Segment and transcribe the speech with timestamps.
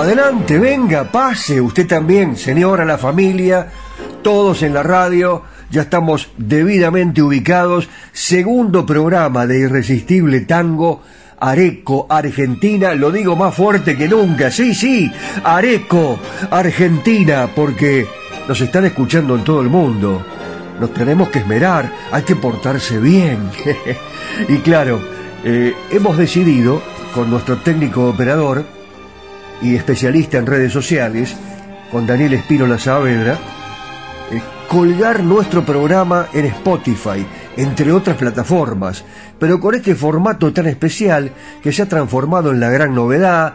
[0.00, 3.66] Adelante, venga, pase, usted también, señora, la familia,
[4.22, 7.86] todos en la radio, ya estamos debidamente ubicados.
[8.10, 11.02] Segundo programa de Irresistible Tango,
[11.38, 15.12] Areco, Argentina, lo digo más fuerte que nunca, sí, sí,
[15.44, 16.18] Areco,
[16.50, 18.06] Argentina, porque
[18.48, 20.24] nos están escuchando en todo el mundo.
[20.80, 23.50] Nos tenemos que esmerar, hay que portarse bien.
[24.48, 24.98] y claro,
[25.44, 26.80] eh, hemos decidido,
[27.14, 28.79] con nuestro técnico operador,
[29.62, 31.36] y especialista en redes sociales,
[31.90, 33.34] con Daniel Espínola Saavedra,
[34.30, 37.26] eh, colgar nuestro programa en Spotify,
[37.56, 39.04] entre otras plataformas,
[39.38, 41.32] pero con este formato tan especial
[41.62, 43.54] que se ha transformado en la gran novedad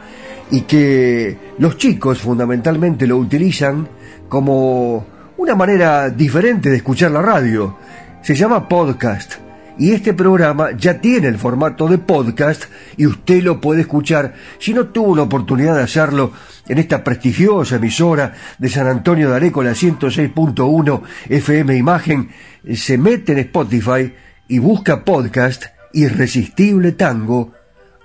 [0.51, 3.87] y que los chicos fundamentalmente lo utilizan
[4.27, 5.05] como
[5.37, 7.77] una manera diferente de escuchar la radio.
[8.21, 9.44] Se llama podcast
[9.77, 12.65] y este programa ya tiene el formato de podcast
[12.97, 16.31] y usted lo puede escuchar si no tuvo la oportunidad de hacerlo
[16.67, 22.29] en esta prestigiosa emisora de San Antonio de Areco, la 106.1 FM Imagen,
[22.73, 24.13] se mete en Spotify
[24.47, 27.53] y busca podcast Irresistible Tango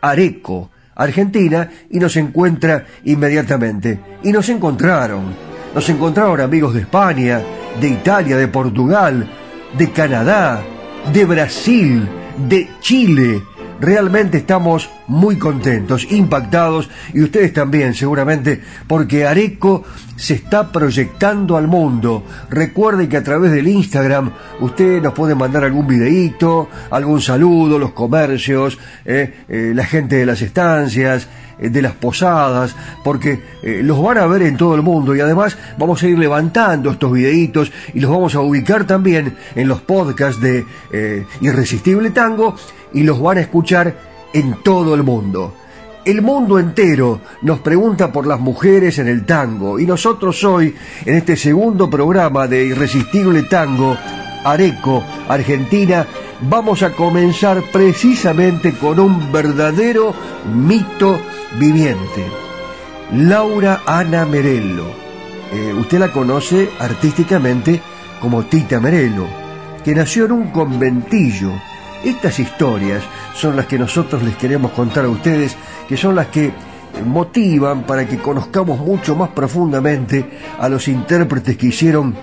[0.00, 3.98] Areco, Argentina, y nos encuentra inmediatamente.
[4.22, 5.34] Y nos encontraron.
[5.75, 7.41] Nos encontraron amigos de España,
[7.81, 9.28] de Italia, de Portugal,
[9.76, 10.62] de Canadá,
[11.12, 12.09] de Brasil,
[12.49, 13.43] de Chile.
[13.81, 19.84] Realmente estamos muy contentos, impactados y ustedes también seguramente porque Areco
[20.16, 22.22] se está proyectando al mundo.
[22.50, 27.93] Recuerde que a través del Instagram usted nos puede mandar algún videíto, algún saludo, los
[27.93, 31.27] comercios, eh, eh, la gente de las estancias,
[31.60, 36.03] de las posadas, porque los van a ver en todo el mundo y además vamos
[36.03, 40.65] a ir levantando estos videitos y los vamos a ubicar también en los podcasts de
[41.41, 42.54] Irresistible Tango
[42.93, 43.94] y los van a escuchar
[44.32, 45.54] en todo el mundo.
[46.03, 51.15] El mundo entero nos pregunta por las mujeres en el tango y nosotros hoy, en
[51.15, 53.99] este segundo programa de Irresistible Tango,
[54.43, 56.06] Areco, Argentina,
[56.49, 60.15] vamos a comenzar precisamente con un verdadero
[60.54, 61.20] mito
[61.59, 62.27] viviente.
[63.12, 64.87] Laura Ana Merello.
[65.53, 67.81] Eh, usted la conoce artísticamente
[68.21, 69.27] como Tita Merello,
[69.84, 71.53] que nació en un conventillo.
[72.05, 73.03] Estas historias
[73.34, 75.56] son las que nosotros les queremos contar a ustedes,
[75.88, 76.53] que son las que
[77.05, 80.25] motivan para que conozcamos mucho más profundamente
[80.59, 82.15] a los intérpretes que hicieron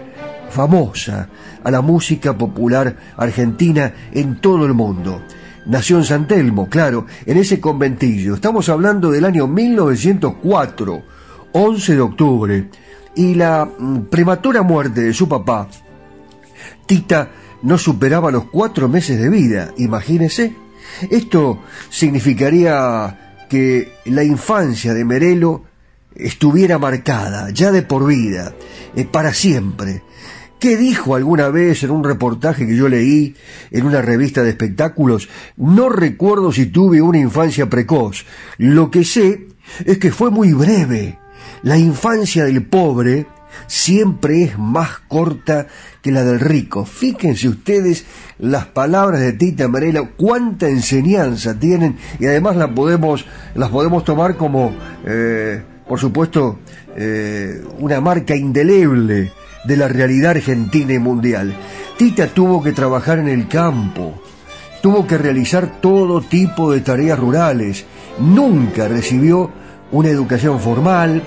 [0.50, 1.28] famosa
[1.64, 5.22] a la música popular argentina en todo el mundo.
[5.68, 8.36] Nació en San Telmo, claro, en ese conventillo.
[8.36, 11.04] Estamos hablando del año 1904,
[11.52, 12.70] 11 de octubre,
[13.16, 15.68] y la mm, prematura muerte de su papá,
[16.86, 17.30] Tita
[17.64, 20.56] no superaba los cuatro meses de vida, imagínese.
[21.10, 21.60] Esto
[21.90, 25.64] significaría que la infancia de Merelo
[26.16, 28.54] estuviera marcada, ya de por vida,
[28.96, 30.04] eh, para siempre.
[30.60, 33.36] ¿Qué dijo alguna vez en un reportaje que yo leí
[33.70, 35.30] en una revista de espectáculos?
[35.56, 38.26] No recuerdo si tuve una infancia precoz.
[38.58, 39.48] Lo que sé
[39.86, 41.20] es que fue muy breve.
[41.62, 43.28] La infancia del pobre
[43.68, 45.68] siempre es más corta
[46.02, 46.86] que la del rico.
[46.86, 48.06] Fíjense ustedes
[48.40, 54.38] las palabras de Tita Merelo, cuánta enseñanza tienen y además las podemos, las podemos tomar
[54.38, 54.76] como,
[55.06, 56.58] eh, por supuesto,
[56.96, 59.32] eh, una marca indeleble
[59.64, 61.56] de la realidad argentina y mundial.
[61.98, 64.22] Tita tuvo que trabajar en el campo,
[64.82, 67.86] tuvo que realizar todo tipo de tareas rurales,
[68.20, 69.52] nunca recibió
[69.92, 71.24] una educación formal,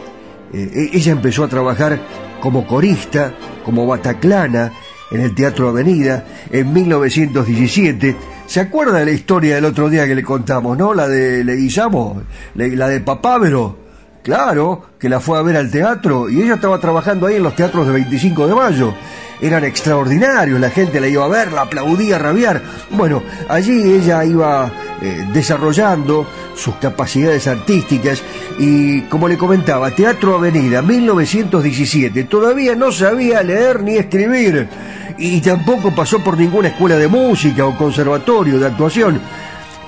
[0.53, 2.00] eh, ella empezó a trabajar
[2.41, 3.35] como corista,
[3.65, 4.73] como bataclana,
[5.11, 8.17] en el Teatro Avenida en 1917.
[8.47, 10.94] ¿Se acuerda de la historia del otro día que le contamos, no?
[10.94, 12.23] La de Leguizamo,
[12.55, 13.80] la de Papávero.
[14.22, 17.56] Claro, que la fue a ver al teatro y ella estaba trabajando ahí en los
[17.56, 18.94] teatros de 25 de mayo.
[19.40, 22.61] Eran extraordinarios, la gente la iba a ver, la aplaudía, a rabiar.
[22.90, 24.70] Bueno, allí ella iba
[25.00, 28.22] eh, desarrollando sus capacidades artísticas
[28.58, 34.69] y, como le comentaba, Teatro Avenida, 1917, todavía no sabía leer ni escribir
[35.17, 39.19] y tampoco pasó por ninguna escuela de música o conservatorio de actuación.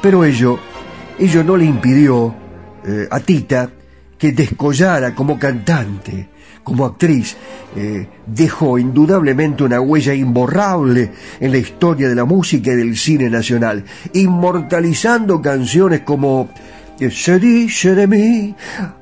[0.01, 0.59] Pero ello,
[1.19, 2.35] ello no le impidió
[2.87, 3.69] eh, a Tita
[4.23, 6.29] que descollara como cantante,
[6.63, 7.37] como actriz,
[7.75, 11.11] eh, dejó indudablemente una huella imborrable
[11.41, 16.49] en la historia de la música y del cine nacional, inmortalizando canciones como
[17.11, 18.55] Se dice de mí,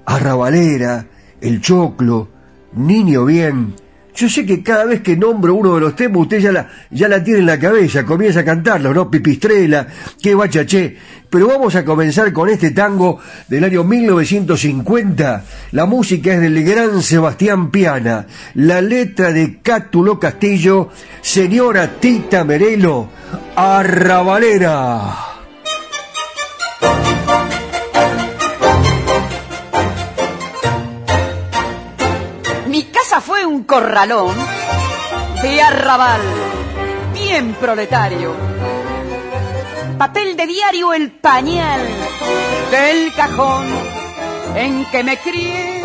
[0.07, 1.05] Arrabalera,
[1.39, 2.31] El Choclo,
[2.73, 3.75] Niño Bien,
[4.15, 7.09] yo sé que cada vez que nombro uno de los temas, usted ya la, ya
[7.09, 9.11] la tiene en la cabeza, comienza a cantarlo, ¿no?
[9.11, 9.87] Pipistrela,
[10.21, 10.97] qué bachaché.
[11.31, 15.45] Pero vamos a comenzar con este tango del año 1950.
[15.71, 18.27] La música es del gran Sebastián Piana.
[18.55, 20.89] La letra de Cátulo Castillo,
[21.21, 23.09] señora Tita Merelo,
[23.55, 25.30] Arrabalera.
[33.71, 34.35] Corralón
[35.43, 36.21] de arrabal,
[37.15, 38.35] bien proletario.
[39.97, 41.81] Papel de diario el pañal
[42.73, 43.65] del cajón
[44.57, 45.83] en que me crié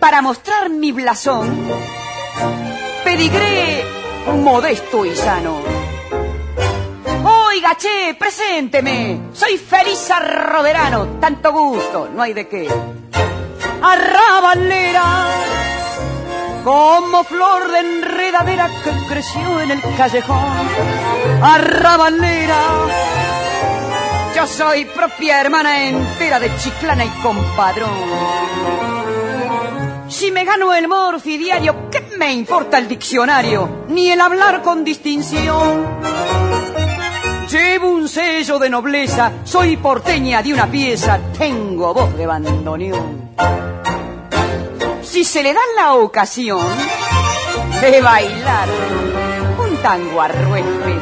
[0.00, 1.54] para mostrar mi blasón.
[3.04, 3.84] Pedigré
[4.42, 5.58] modesto y sano.
[7.24, 9.20] Oiga, che, presénteme.
[9.34, 11.18] Soy feliz arroderano.
[11.20, 12.68] Tanto gusto, no hay de qué
[13.82, 15.26] arrabalera,
[16.66, 20.66] como flor de enredadera que creció en el callejón,
[21.40, 22.60] arrabalera.
[24.34, 27.92] Yo soy propia hermana entera de Chiclana y compadrón.
[30.08, 33.84] Si me gano el morfidiario, ¿qué me importa el diccionario?
[33.86, 35.86] Ni el hablar con distinción.
[37.48, 43.26] Llevo un sello de nobleza, soy porteña de una pieza, tengo voz de bandoneón.
[45.16, 46.60] Si se le da la ocasión
[47.80, 48.68] de bailar
[49.58, 50.94] un tango arruespe,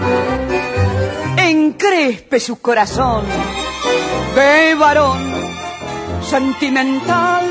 [1.36, 3.24] encrespe su corazón
[4.36, 5.18] de varón
[6.22, 7.44] sentimental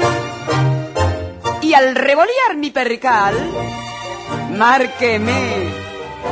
[1.59, 3.35] y al revolear mi percal,
[4.51, 5.67] márqueme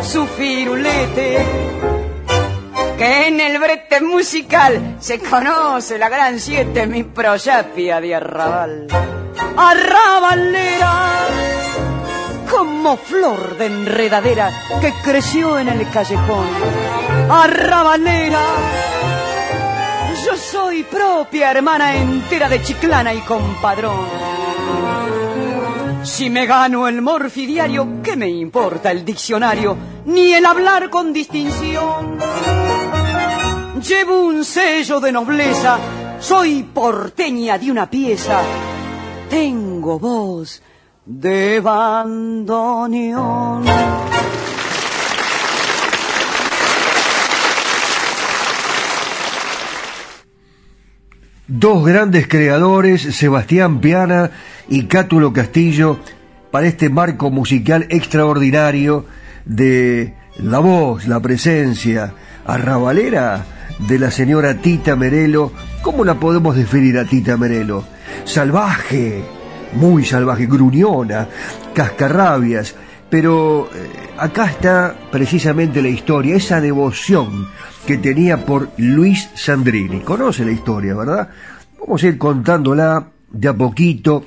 [0.02, 1.46] su firulete
[2.98, 9.21] que en el brete musical se conoce la gran siete, mi proyapia de arrabal.
[9.58, 11.28] Arrabalera,
[12.50, 16.48] como flor de enredadera que creció en el callejón.
[17.30, 18.42] Arrabalera,
[20.26, 24.32] yo soy propia hermana entera de Chiclana y compadrón.
[26.04, 29.78] Si me gano el morfidiario, ¿qué me importa el diccionario?
[30.06, 32.18] Ni el hablar con distinción.
[33.88, 35.78] Llevo un sello de nobleza,
[36.20, 38.42] soy porteña de una pieza,
[39.32, 40.62] tengo voz
[41.06, 43.64] de bandoneón.
[51.48, 54.32] Dos grandes creadores, Sebastián Piana
[54.68, 55.98] y Cátulo Castillo,
[56.52, 59.06] para este marco musical extraordinario
[59.46, 62.14] de la voz, la presencia
[62.46, 63.46] arrabalera
[63.80, 65.54] de la señora Tita Merelo.
[65.82, 67.84] ¿Cómo la podemos definir a Tita Merelo?
[68.24, 69.24] Salvaje,
[69.74, 71.28] muy salvaje, gruñona,
[71.74, 72.76] cascarrabias.
[73.10, 77.48] Pero eh, acá está precisamente la historia, esa devoción
[77.88, 80.02] que tenía por Luis Sandrini.
[80.02, 81.30] Conoce la historia, ¿verdad?
[81.80, 84.24] Vamos a ir contándola de a poquito.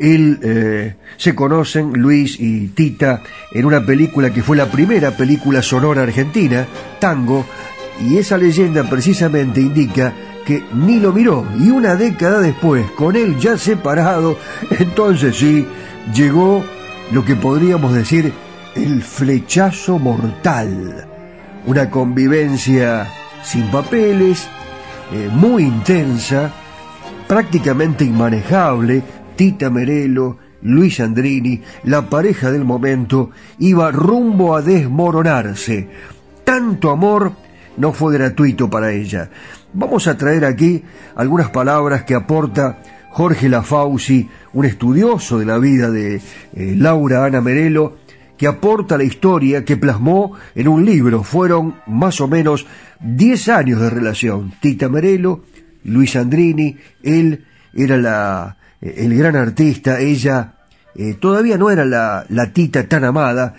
[0.00, 3.22] Él, eh, se conocen, Luis y Tita,
[3.52, 6.66] en una película que fue la primera película sonora argentina,
[6.98, 7.46] Tango,
[8.00, 10.12] y esa leyenda precisamente indica
[10.44, 14.36] que ni lo miró y una década después, con él ya separado,
[14.78, 15.66] entonces sí,
[16.14, 16.64] llegó
[17.10, 18.32] lo que podríamos decir
[18.74, 21.06] el flechazo mortal.
[21.66, 23.08] Una convivencia
[23.42, 24.48] sin papeles,
[25.12, 26.50] eh, muy intensa,
[27.28, 29.02] prácticamente inmanejable,
[29.36, 35.88] Tita Merelo, Luis Andrini, la pareja del momento, iba rumbo a desmoronarse.
[36.44, 37.32] Tanto amor
[37.76, 39.30] no fue gratuito para ella.
[39.74, 40.82] Vamos a traer aquí
[41.16, 47.40] algunas palabras que aporta Jorge Lafauci, un estudioso de la vida de eh, Laura Ana
[47.40, 47.96] Merelo,
[48.36, 51.22] que aporta la historia que plasmó en un libro.
[51.22, 52.66] Fueron más o menos
[53.00, 54.52] 10 años de relación.
[54.60, 55.44] Tita Merelo,
[55.84, 60.54] Luis Andrini, él era la, eh, el gran artista, ella
[60.94, 63.54] eh, todavía no era la, la Tita tan amada,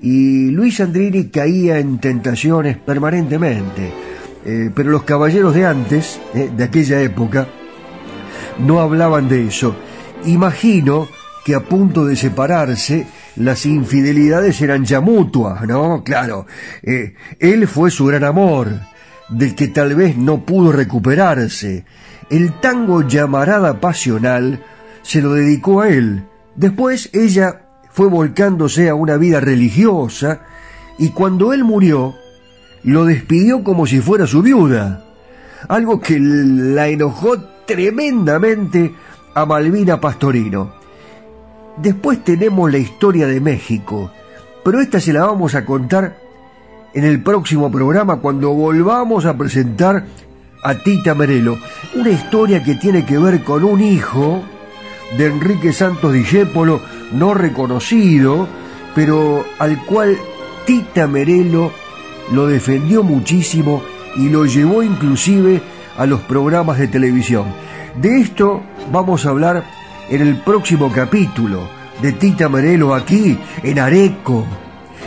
[0.00, 4.17] y Luis Andrini caía en tentaciones permanentemente.
[4.44, 7.48] Eh, pero los caballeros de antes, de aquella época,
[8.58, 9.74] no hablaban de eso.
[10.24, 11.08] Imagino
[11.44, 16.02] que a punto de separarse, las infidelidades eran ya mutuas, ¿no?
[16.04, 16.46] Claro,
[16.82, 18.68] eh, él fue su gran amor,
[19.28, 21.84] del que tal vez no pudo recuperarse.
[22.30, 24.62] El tango llamarada pasional
[25.02, 26.24] se lo dedicó a él.
[26.56, 30.42] Después ella fue volcándose a una vida religiosa
[30.98, 32.14] y cuando él murió,
[32.84, 35.04] lo despidió como si fuera su viuda.
[35.68, 38.94] Algo que la enojó tremendamente
[39.34, 40.72] a Malvina Pastorino.
[41.76, 44.10] Después tenemos la historia de México,
[44.64, 46.18] pero esta se la vamos a contar
[46.94, 50.06] en el próximo programa cuando volvamos a presentar
[50.62, 51.58] a Tita Merelo,
[51.94, 54.42] una historia que tiene que ver con un hijo
[55.16, 56.80] de Enrique Santos Discépolo,
[57.12, 58.48] no reconocido,
[58.94, 60.18] pero al cual
[60.66, 61.72] Tita Merelo
[62.32, 63.82] lo defendió muchísimo
[64.16, 65.60] y lo llevó inclusive
[65.96, 67.46] a los programas de televisión.
[68.00, 69.64] De esto vamos a hablar
[70.08, 71.68] en el próximo capítulo
[72.00, 74.44] de Tita Merelo aquí en Areco,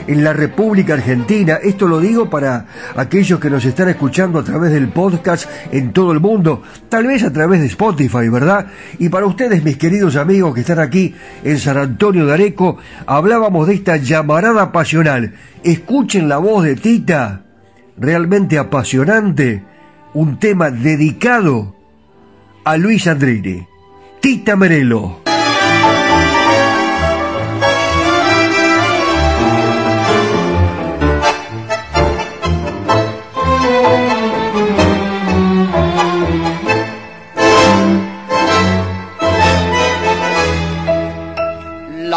[0.08, 1.60] en la República Argentina.
[1.62, 2.65] Esto lo digo para
[2.96, 7.24] aquellos que nos están escuchando a través del podcast en todo el mundo, tal vez
[7.24, 8.67] a través de Spotify, ¿verdad?
[9.00, 13.67] Y para ustedes, mis queridos amigos que están aquí en San Antonio de Areco, hablábamos
[13.67, 15.34] de esta llamarada pasional.
[15.63, 17.43] Escuchen la voz de Tita,
[17.98, 19.63] realmente apasionante,
[20.13, 21.75] un tema dedicado
[22.63, 23.67] a Luis Andrini.
[24.20, 25.20] Tita Merelo.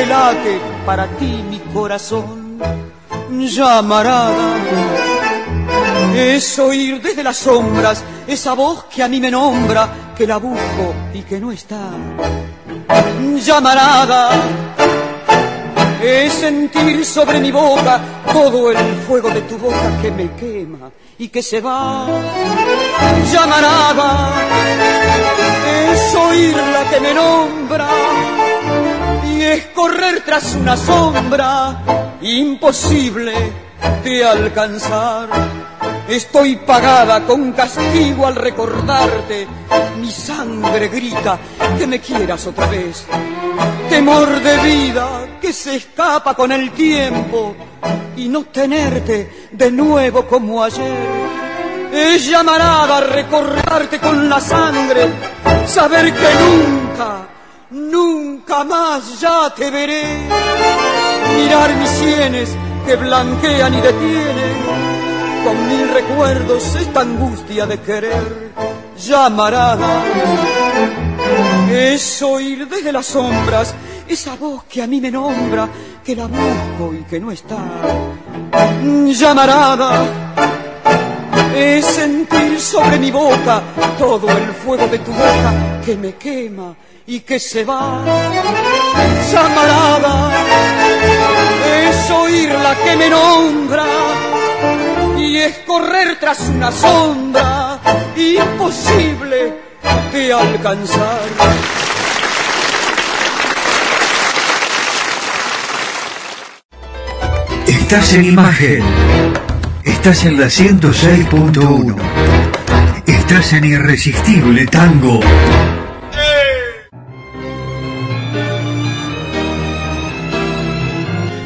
[0.00, 2.58] que late para ti mi corazón.
[3.30, 4.56] Llamarada
[6.14, 10.94] es oír desde las sombras esa voz que a mí me nombra, que la busco
[11.12, 11.90] y que no está.
[13.44, 14.30] Llamarada
[16.02, 18.00] es sentir sobre mi boca
[18.32, 22.06] todo el fuego de tu boca que me quema y que se va.
[23.32, 24.32] Llamarada
[25.92, 27.88] es oír la que me nombra
[29.52, 31.82] es correr tras una sombra
[32.20, 33.32] imposible
[34.04, 35.28] de alcanzar
[36.10, 39.46] Estoy pagada con castigo al recordarte.
[40.00, 41.38] Mi sangre grita
[41.78, 43.06] que me quieras otra vez.
[43.88, 47.54] Temor de vida que se escapa con el tiempo
[48.16, 50.98] y no tenerte de nuevo como ayer.
[51.92, 55.06] Es llamarada a recordarte con la sangre,
[55.64, 57.28] saber que nunca,
[57.70, 60.04] nunca más ya te veré.
[61.36, 62.50] Mirar mis sienes
[62.86, 64.56] que blanquean y detienen
[65.44, 68.52] con mil recuerdos esta angustia de querer
[68.98, 70.02] llamarada.
[71.70, 73.74] Es oír desde las sombras
[74.08, 75.68] esa voz que a mí me nombra,
[76.04, 77.58] que la busco y que no está.
[79.06, 80.04] Llamarada
[81.54, 83.62] es sentir sobre mi boca
[83.98, 86.74] todo el fuego de tu boca que me quema
[87.10, 88.04] y que se va.
[89.32, 90.30] Llamarada
[91.88, 93.84] es oír la que me nombra
[95.18, 97.80] y es correr tras una sombra
[98.16, 99.54] imposible
[100.12, 101.20] que alcanzar.
[107.66, 108.84] Estás en imagen.
[109.82, 111.96] Estás en la 106.1.
[113.04, 115.18] Estás en Irresistible Tango.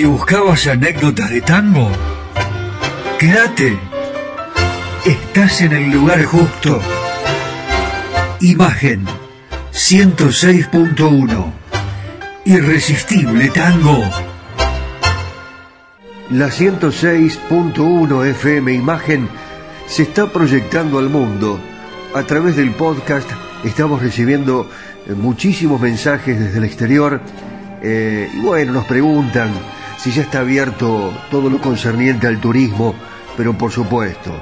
[0.00, 1.90] Si buscabas anécdotas de tango,
[3.18, 3.78] quédate.
[5.04, 6.80] Estás en el lugar justo.
[8.40, 9.04] Imagen
[9.74, 11.52] 106.1.
[12.46, 14.02] Irresistible tango.
[16.30, 19.28] La 106.1 FM Imagen
[19.86, 21.60] se está proyectando al mundo.
[22.14, 23.30] A través del podcast
[23.64, 24.66] estamos recibiendo
[25.06, 27.20] eh, muchísimos mensajes desde el exterior
[27.82, 29.50] eh, y bueno, nos preguntan
[30.02, 32.94] si ya está abierto todo lo concerniente al turismo,
[33.36, 34.32] pero por supuesto,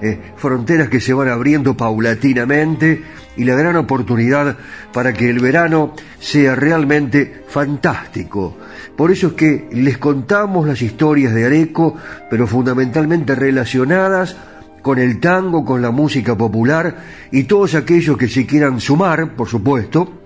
[0.00, 3.02] eh, fronteras que se van abriendo paulatinamente
[3.36, 4.56] y la gran oportunidad
[4.90, 8.56] para que el verano sea realmente fantástico.
[8.96, 11.94] Por eso es que les contamos las historias de Areco,
[12.30, 14.34] pero fundamentalmente relacionadas
[14.80, 19.46] con el tango, con la música popular y todos aquellos que se quieran sumar, por
[19.46, 20.20] supuesto,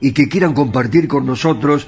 [0.00, 1.86] y que quieran compartir con nosotros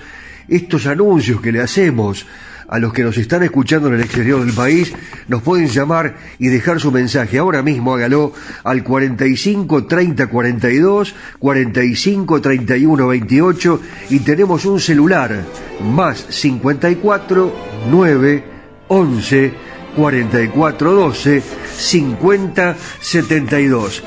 [0.49, 2.27] estos anuncios que le hacemos
[2.69, 4.93] a los que nos están escuchando en el exterior del país,
[5.29, 7.39] nos pueden llamar y dejar su mensaje.
[7.39, 8.33] Ahora mismo hágalo
[8.63, 15.45] al 45 30 42, 45 31 28 y tenemos un celular
[15.83, 17.55] más 54
[17.91, 18.45] 9
[18.89, 19.53] 11
[19.97, 21.43] 44 12
[21.77, 24.03] 50 72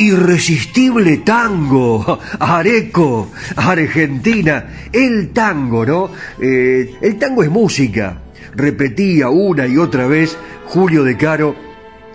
[0.00, 6.10] irresistible tango, Areco, Argentina, el tango, ¿no?
[6.40, 8.16] Eh, el tango es música,
[8.54, 11.54] repetía una y otra vez Julio de Caro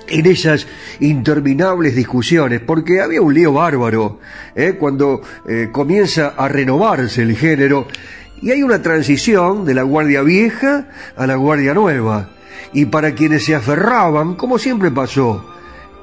[0.08, 0.68] en esas
[1.00, 4.20] interminables discusiones, porque había un lío bárbaro
[4.56, 4.76] ¿eh?
[4.80, 7.88] cuando eh, comienza a renovarse el género
[8.42, 12.30] y hay una transición de la Guardia Vieja a la Guardia Nueva.
[12.74, 15.55] Y para quienes se aferraban, como siempre pasó,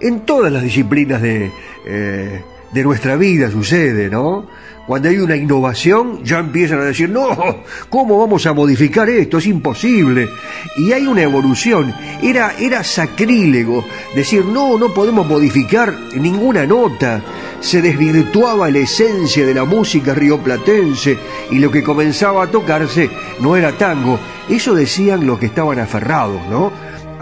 [0.02, 1.50] en todas las disciplinas de,
[1.86, 4.46] eh, de nuestra vida sucede, ¿no?
[4.86, 9.38] Cuando hay una innovación ya empiezan a decir, no, ¿cómo vamos a modificar esto?
[9.38, 10.28] Es imposible.
[10.76, 11.94] Y hay una evolución.
[12.20, 13.84] Era, era sacrílego
[14.16, 17.22] decir, no, no podemos modificar ninguna nota.
[17.60, 21.16] Se desvirtuaba la esencia de la música rioplatense
[21.52, 24.18] y lo que comenzaba a tocarse no era tango.
[24.48, 26.72] Eso decían los que estaban aferrados, ¿no?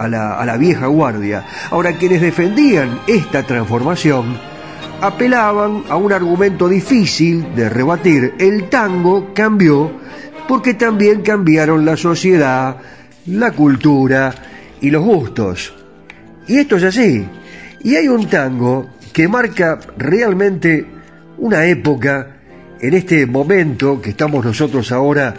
[0.01, 1.45] A la, vieja guardia.
[1.69, 4.37] Ahora, quienes defendían esta transformación
[5.01, 8.35] apelaban a un argumento difícil de rebatir.
[8.39, 9.91] El tango cambió
[10.47, 12.77] porque también cambiaron la sociedad,
[13.27, 14.33] la cultura
[14.81, 15.73] y los gustos.
[16.47, 17.25] Y esto es así.
[17.83, 20.85] Y hay un tango que marca realmente
[21.37, 22.37] una época
[22.79, 25.33] en este momento que estamos nosotros ahora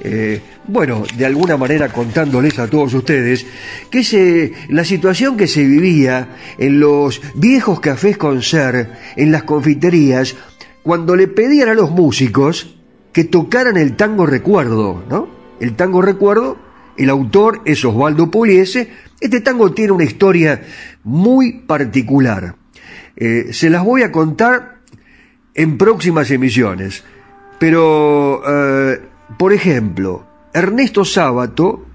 [0.00, 3.46] eh, bueno, de alguna manera contándoles a todos ustedes,
[3.90, 6.28] que es eh, la situación que se vivía
[6.58, 10.36] en los viejos cafés con ser, en las confiterías,
[10.82, 12.76] cuando le pedían a los músicos
[13.12, 15.28] que tocaran el tango recuerdo, ¿no?
[15.58, 16.58] El tango recuerdo,
[16.98, 20.60] el autor es Osvaldo Pugliese, este tango tiene una historia
[21.02, 22.56] muy particular.
[23.16, 24.80] Eh, se las voy a contar
[25.54, 27.02] en próximas emisiones,
[27.58, 28.42] pero
[29.38, 31.86] por ejemplo, Ernesto Sábato,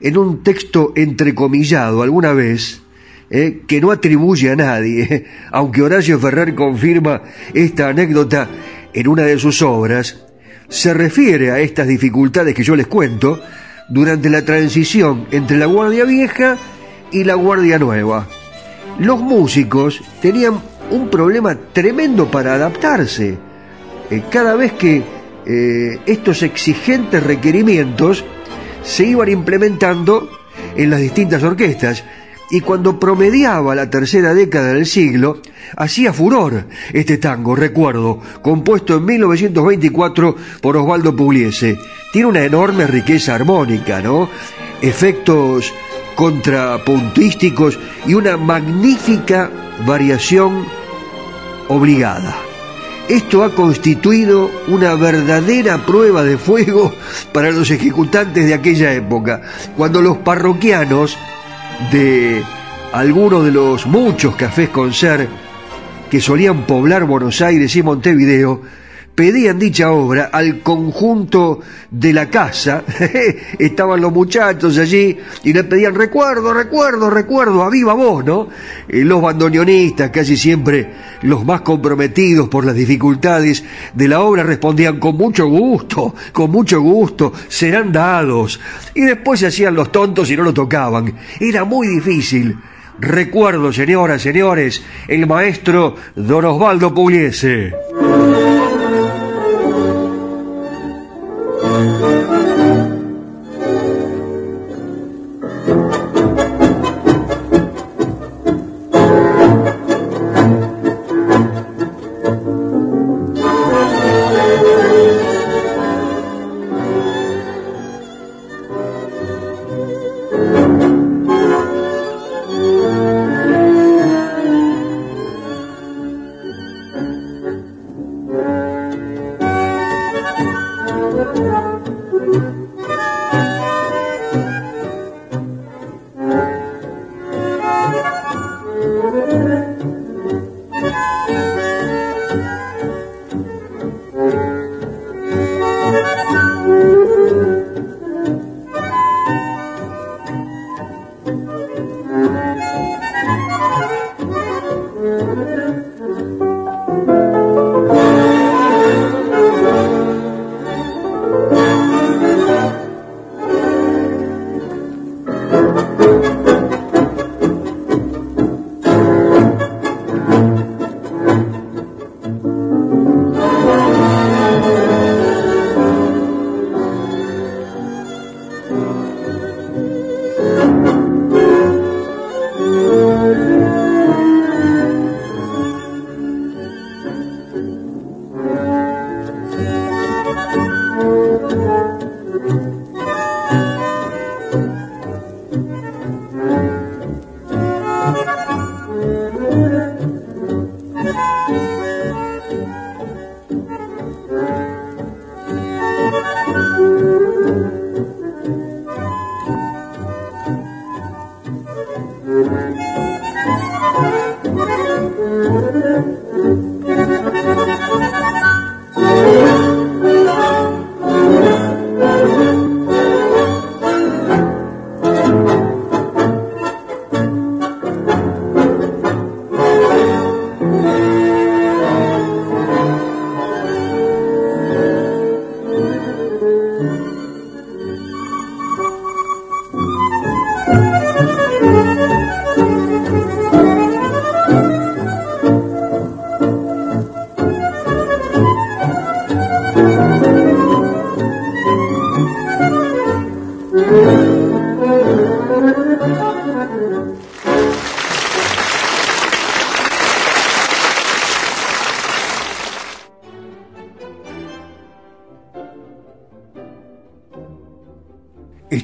[0.00, 2.82] en un texto entrecomillado alguna vez,
[3.30, 7.22] eh, que no atribuye a nadie, aunque Horacio Ferrer confirma
[7.52, 8.48] esta anécdota
[8.92, 10.24] en una de sus obras,
[10.68, 13.40] se refiere a estas dificultades que yo les cuento
[13.88, 16.56] durante la transición entre la Guardia Vieja
[17.10, 18.26] y la Guardia Nueva.
[18.98, 23.38] Los músicos tenían un problema tremendo para adaptarse.
[24.10, 25.02] Eh, cada vez que
[25.48, 28.24] eh, estos exigentes requerimientos
[28.82, 30.28] se iban implementando
[30.76, 32.04] en las distintas orquestas
[32.50, 35.40] y cuando promediaba la tercera década del siglo,
[35.76, 41.78] hacía furor este tango, recuerdo, compuesto en 1924 por Osvaldo Pugliese.
[42.12, 44.30] Tiene una enorme riqueza armónica, ¿no?
[44.80, 45.72] Efectos
[46.14, 49.50] contrapuntísticos y una magnífica
[49.86, 50.64] variación
[51.68, 52.47] obligada.
[53.08, 56.92] Esto ha constituido una verdadera prueba de fuego
[57.32, 59.40] para los ejecutantes de aquella época,
[59.76, 61.16] cuando los parroquianos
[61.90, 62.42] de
[62.92, 65.26] algunos de los muchos cafés con ser
[66.10, 68.60] que solían poblar Buenos Aires y Montevideo
[69.18, 71.58] pedían dicha obra al conjunto
[71.90, 72.84] de la casa,
[73.58, 78.48] estaban los muchachos allí y le pedían recuerdo, recuerdo, recuerdo, a viva voz, ¿no?
[78.88, 85.00] Eh, los bandoneonistas, casi siempre los más comprometidos por las dificultades de la obra, respondían
[85.00, 88.60] con mucho gusto, con mucho gusto, serán dados.
[88.94, 91.12] Y después se hacían los tontos y no lo tocaban.
[91.40, 92.56] Era muy difícil.
[93.00, 97.74] Recuerdo, señoras, señores, el maestro Don Osvaldo Pugliese.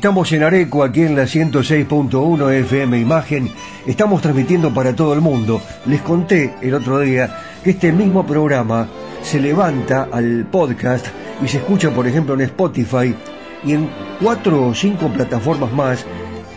[0.04, 3.48] Estamos en Areco, aquí en la 106.1 FM Imagen.
[3.86, 5.62] Estamos transmitiendo para todo el mundo.
[5.86, 8.86] Les conté el otro día que este mismo programa
[9.22, 11.06] se levanta al podcast
[11.42, 13.14] y se escucha, por ejemplo, en Spotify
[13.64, 13.88] y en
[14.20, 16.04] cuatro o cinco plataformas más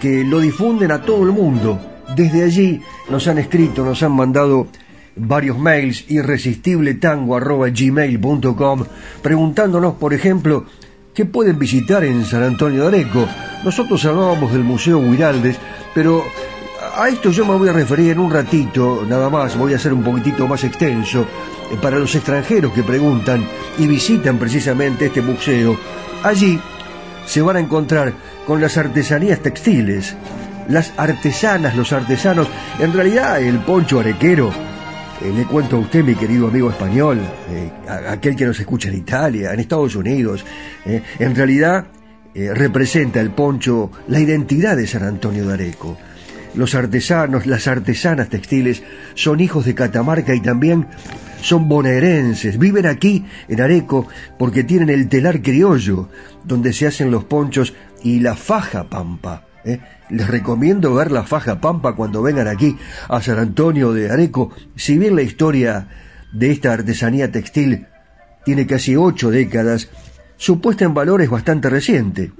[0.02, 1.80] que lo difunden a todo el mundo.
[2.18, 4.68] Desde allí nos han escrito, nos han mandado
[5.16, 8.84] varios mails irresistibletango.gmail.com
[9.22, 10.66] preguntándonos, por ejemplo,
[11.18, 13.28] ¿Qué pueden visitar en San Antonio de Areco.
[13.64, 15.58] Nosotros hablábamos del Museo Huiraldes,
[15.96, 16.24] pero
[16.96, 19.94] a esto yo me voy a referir en un ratito, nada más, voy a ser
[19.94, 21.22] un poquitito más extenso,
[21.72, 23.44] eh, para los extranjeros que preguntan
[23.80, 25.76] y visitan precisamente este museo.
[26.22, 26.62] Allí
[27.26, 28.14] se van a encontrar
[28.46, 30.16] con las artesanías textiles,
[30.70, 34.54] las artesanas, los artesanos, en realidad el poncho arequero
[35.22, 37.72] eh, le cuento a usted, mi querido amigo español, eh,
[38.08, 40.46] aquel que nos escucha en Italia, en Estados Unidos,
[40.86, 41.88] eh, en realidad
[42.54, 45.98] representa el poncho la identidad de San Antonio de Areco.
[46.54, 48.84] Los artesanos, las artesanas textiles
[49.16, 50.86] son hijos de Catamarca y también
[51.42, 52.60] son bonaerenses.
[52.60, 56.10] Viven aquí, en Areco, porque tienen el telar criollo,
[56.44, 59.47] donde se hacen los ponchos y la faja pampa.
[59.68, 59.80] ¿Eh?
[60.10, 62.78] Les recomiendo ver la faja pampa cuando vengan aquí
[63.10, 64.52] a San Antonio de Areco.
[64.76, 65.88] Si bien la historia
[66.32, 67.88] de esta artesanía textil
[68.46, 69.90] tiene casi ocho décadas,
[70.38, 72.32] su puesta en valor es bastante reciente.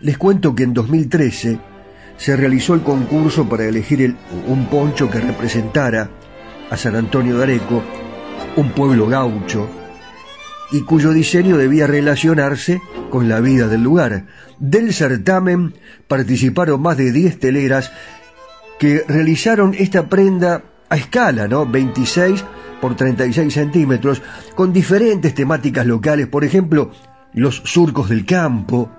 [0.00, 1.58] Les cuento que en 2013
[2.16, 4.16] se realizó el concurso para elegir
[4.46, 6.10] un poncho que representara
[6.70, 7.82] a San Antonio de Areco,
[8.56, 9.68] un pueblo gaucho,
[10.72, 12.80] y cuyo diseño debía relacionarse
[13.10, 14.26] con la vida del lugar.
[14.58, 15.74] Del certamen
[16.08, 17.92] participaron más de 10 teleras
[18.78, 21.66] que realizaron esta prenda a escala, ¿no?
[21.66, 22.44] 26
[22.80, 24.22] por 36 centímetros,
[24.56, 26.90] con diferentes temáticas locales, por ejemplo,
[27.32, 28.90] los surcos del campo,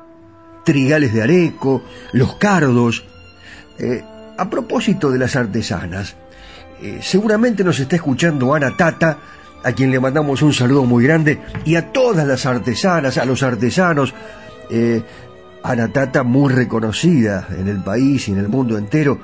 [0.63, 1.83] trigales de areco,
[2.13, 3.03] los cardos.
[3.77, 4.01] Eh,
[4.38, 6.15] a propósito de las artesanas,
[6.81, 9.17] eh, seguramente nos está escuchando Ana Tata,
[9.63, 13.43] a quien le mandamos un saludo muy grande, y a todas las artesanas, a los
[13.43, 14.13] artesanos.
[14.69, 15.02] Eh,
[15.63, 19.19] Ana Tata, muy reconocida en el país y en el mundo entero,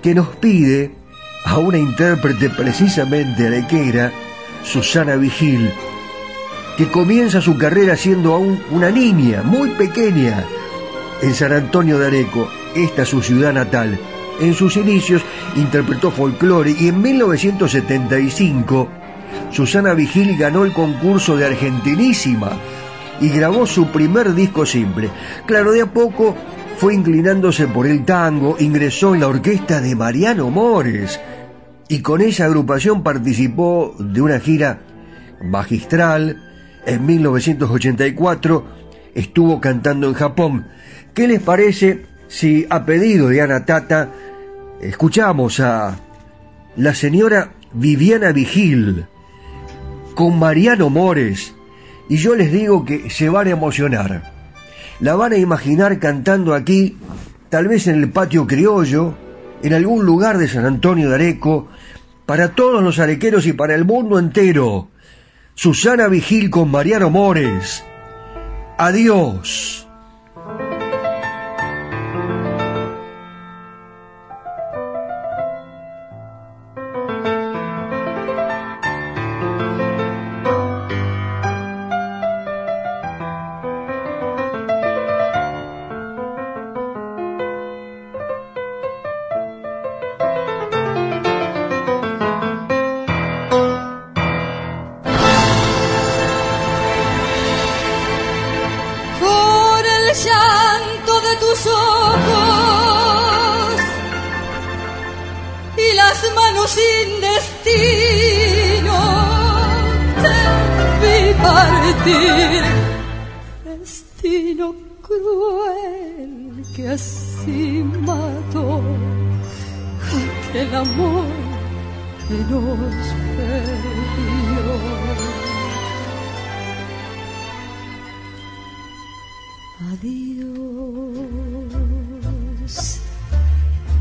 [0.00, 0.92] que nos pide
[1.44, 4.12] a una intérprete precisamente arequera,
[4.62, 5.72] Susana Vigil,
[6.76, 10.44] que comienza su carrera siendo aún una niña muy pequeña
[11.22, 13.98] en San Antonio de Areco, esta su ciudad natal.
[14.40, 15.22] En sus inicios
[15.56, 18.88] interpretó folclore y en 1975
[19.50, 22.52] Susana Vigil ganó el concurso de Argentinísima
[23.20, 25.10] y grabó su primer disco simple.
[25.46, 26.36] Claro, de a poco
[26.76, 31.20] fue inclinándose por el tango, ingresó en la orquesta de Mariano Mores
[31.88, 34.80] y con esa agrupación participó de una gira
[35.42, 36.42] magistral.
[36.86, 38.64] En 1984
[39.14, 40.66] estuvo cantando en Japón.
[41.12, 44.08] ¿Qué les parece si a pedido de Ana Tata
[44.80, 45.96] escuchamos a
[46.76, 49.04] la señora Viviana Vigil
[50.20, 51.54] con Mariano Mores
[52.06, 54.30] y yo les digo que se van a emocionar.
[55.00, 56.98] La van a imaginar cantando aquí,
[57.48, 59.14] tal vez en el patio criollo,
[59.62, 61.68] en algún lugar de San Antonio de Areco,
[62.26, 64.88] para todos los arequeros y para el mundo entero.
[65.54, 67.82] Susana Vigil con Mariano Mores.
[68.76, 69.89] Adiós.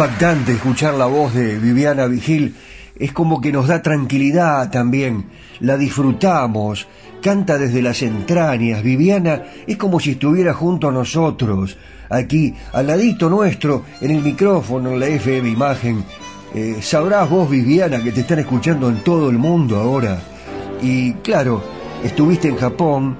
[0.00, 2.54] impactante escuchar la voz de Viviana Vigil,
[2.98, 5.26] es como que nos da tranquilidad también,
[5.60, 6.86] la disfrutamos,
[7.20, 11.76] canta desde las entrañas, Viviana es como si estuviera junto a nosotros,
[12.08, 16.02] aquí, al ladito nuestro, en el micrófono, en la FM Imagen.
[16.54, 20.18] Eh, sabrás vos, Viviana, que te están escuchando en todo el mundo ahora.
[20.80, 21.62] Y claro,
[22.02, 23.18] estuviste en Japón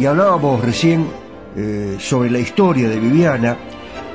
[0.00, 1.06] y hablábamos recién
[1.54, 3.58] eh, sobre la historia de Viviana,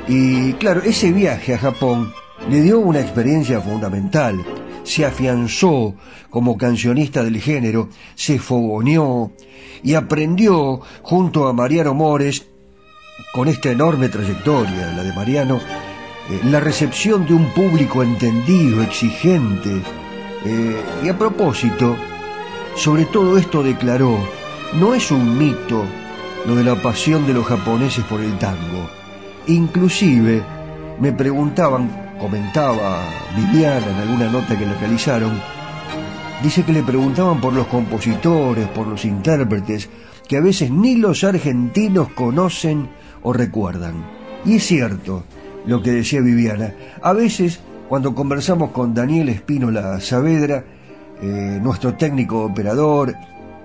[0.08, 2.14] y claro, ese viaje a Japón
[2.50, 4.44] le dio una experiencia fundamental.
[4.84, 5.96] Se afianzó
[6.30, 9.34] como cancionista del género, se fogoneó
[9.84, 12.48] y aprendió junto a Mariano Mores,
[13.34, 19.82] con esta enorme trayectoria, la de Mariano, eh, la recepción de un público entendido, exigente.
[20.46, 21.98] Eh, y a propósito,
[22.76, 24.18] sobre todo esto declaró,
[24.76, 25.84] no es un mito
[26.46, 28.97] lo de la pasión de los japoneses por el tango
[29.48, 30.44] Inclusive
[31.00, 33.00] me preguntaban, comentaba
[33.34, 35.40] Viviana en alguna nota que le realizaron,
[36.44, 39.90] dice que le preguntaban por los compositores, por los intérpretes,
[40.28, 42.90] que a veces ni los argentinos conocen
[43.24, 44.06] o recuerdan.
[44.44, 45.24] Y es cierto
[45.66, 46.74] lo que decía Viviana.
[47.02, 50.66] A veces, cuando conversamos con Daniel Espínola Saavedra,
[51.22, 53.16] eh, nuestro técnico operador,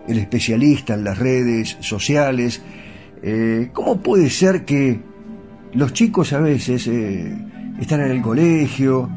[0.06, 2.62] el especialista en las redes sociales,
[3.20, 5.11] eh, ¿cómo puede ser que
[5.74, 7.36] los chicos a veces eh,
[7.80, 9.08] están en el colegio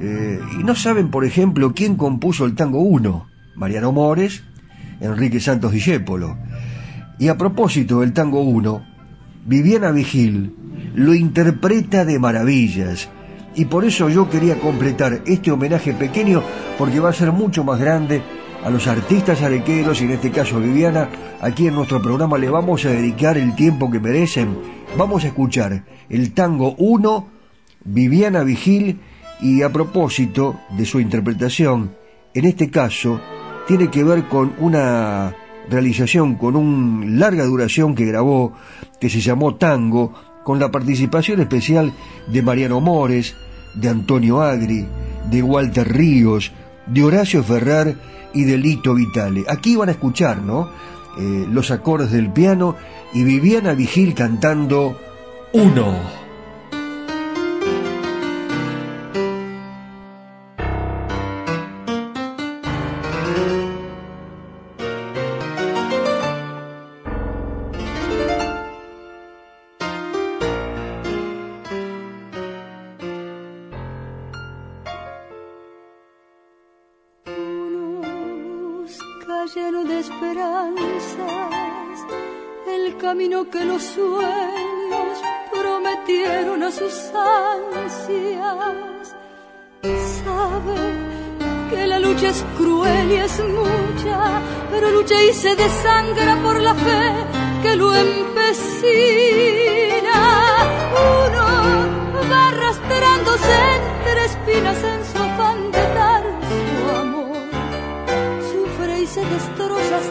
[0.00, 4.44] eh, y no saben, por ejemplo, quién compuso el tango 1, Mariano Mores,
[5.00, 6.36] Enrique Santos Discépolo.
[7.18, 8.84] Y a propósito del tango 1,
[9.46, 10.54] Viviana Vigil
[10.94, 13.08] lo interpreta de maravillas.
[13.54, 16.42] Y por eso yo quería completar este homenaje pequeño
[16.78, 18.22] porque va a ser mucho más grande
[18.64, 21.08] a los artistas arequeros y en este caso a Viviana,
[21.40, 24.56] aquí en nuestro programa le vamos a dedicar el tiempo que merecen.
[24.96, 27.28] Vamos a escuchar el tango 1,
[27.84, 29.00] Viviana Vigil,
[29.40, 31.94] y a propósito de su interpretación,
[32.34, 33.20] en este caso,
[33.66, 35.34] tiene que ver con una
[35.70, 38.54] realización, con una larga duración que grabó,
[39.00, 41.92] que se llamó Tango, con la participación especial
[42.26, 43.36] de Mariano Mores,
[43.74, 44.86] de Antonio Agri,
[45.30, 46.52] de Walter Ríos,
[46.88, 47.94] de Horacio Ferrar
[48.34, 49.44] y de Lito Vitale.
[49.48, 50.70] Aquí van a escuchar, ¿no?
[51.18, 52.76] Eh, los acordes del piano
[53.12, 54.96] y Viviana Vigil cantando
[55.52, 56.27] Uno.
[79.46, 81.54] Lleno de esperanzas
[82.66, 85.22] el camino que los sueños
[85.52, 88.44] prometieron a sus ansias.
[90.24, 90.76] Sabe
[91.70, 96.74] que la lucha es cruel y es mucha, pero lucha y se desangra por la
[96.74, 97.12] fe
[97.62, 98.88] que lo empecina.
[101.26, 101.44] Uno
[102.30, 103.56] va arrastrándose
[103.98, 106.17] entre espinas en su afán de dar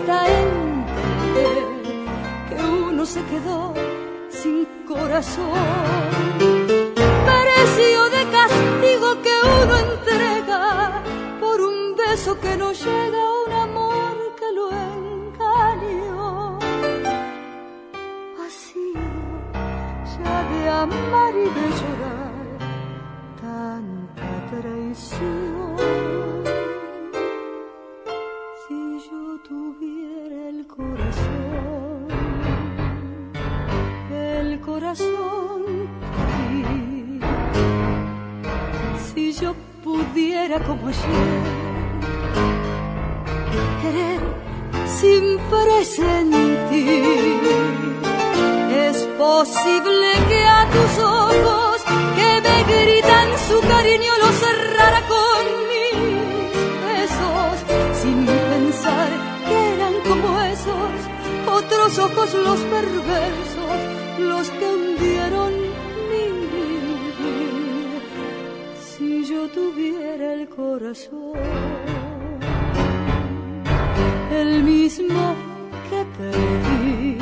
[0.08, 1.78] hasta entender
[3.05, 3.74] se quedó
[4.30, 5.53] sin corazón.
[7.32, 11.01] Precio de castigo que uno entrega
[11.39, 16.60] por un beso que no llega a un amor que lo engañó.
[18.45, 18.93] Así
[20.18, 22.34] ya de amar y de llorar
[23.41, 25.66] tanta traición.
[39.13, 41.43] Si yo pudiera como ayer
[43.81, 44.21] querer
[44.88, 46.79] sin presentir,
[48.71, 51.81] es posible que a tus ojos
[52.15, 55.97] que me gritan su cariño lo cerrara con mis
[56.88, 57.55] besos,
[58.01, 59.09] sin pensar
[59.47, 60.95] que eran como esos
[61.57, 63.57] otros ojos los perversos
[64.20, 65.53] los que hundieron
[66.09, 67.30] mi vida.
[68.82, 71.34] Si yo tuviera el corazón,
[74.32, 75.36] el mismo
[75.89, 77.18] que perdí.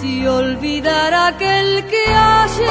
[0.00, 2.61] Si olvidara aquel que ayer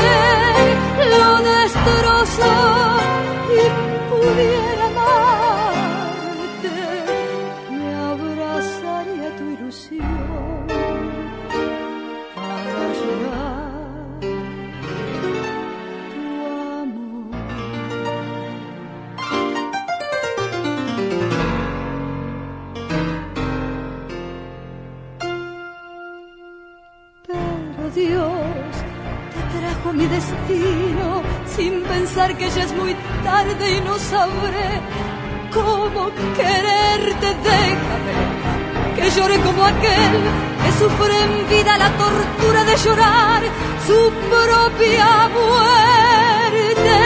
[39.82, 43.42] que sufre en vida la tortura de llorar
[43.88, 44.00] su
[44.34, 46.98] propia muerte.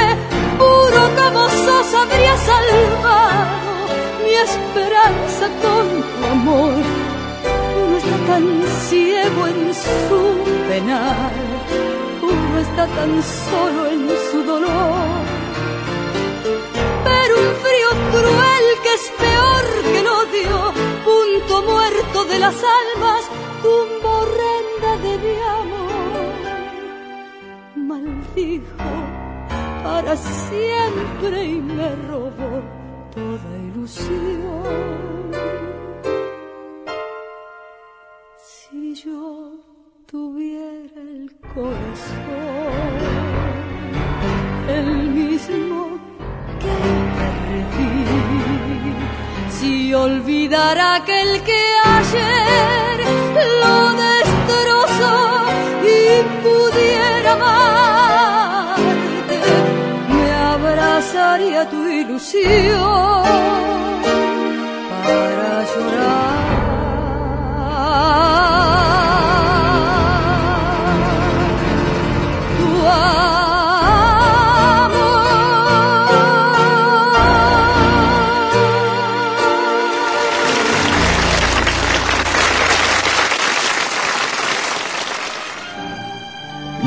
[0.58, 3.86] Puro como sos habría salvado
[4.24, 7.06] mi esperanza con tu amor
[7.78, 8.46] uno está tan
[8.88, 10.22] ciego en su
[10.68, 11.32] penar,
[12.22, 13.95] uno está tan solo en
[22.28, 23.22] de las almas,
[23.62, 26.34] tumba horrenda de mi amor.
[27.76, 28.94] Maldijo
[29.84, 32.62] para siempre y me robó
[33.14, 35.06] toda ilusión.
[38.38, 39.52] Si yo
[40.08, 42.96] tuviera el corazón,
[44.68, 46.00] el mismo
[46.62, 46.76] que
[47.18, 47.96] perdí,
[49.58, 51.62] si olvidara aquel que
[52.06, 52.98] ayer
[53.62, 55.18] lo destrozó
[55.84, 55.96] y
[56.44, 59.40] pudiera amarte,
[60.10, 63.24] me abrazaría tu ilusión
[65.04, 66.05] para llorar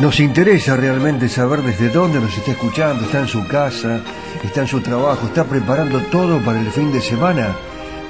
[0.09, 4.01] Nos interesa realmente saber desde dónde nos está escuchando, está en su casa,
[4.43, 7.55] está en su trabajo, está preparando todo para el fin de semana.